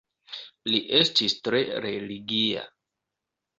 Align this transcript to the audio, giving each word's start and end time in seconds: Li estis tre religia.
Li 0.71 0.79
estis 1.01 1.37
tre 1.49 1.61
religia. 1.85 2.67